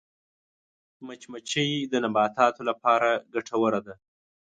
[1.05, 3.95] مچمچۍ د نباتاتو لپاره ګټوره ده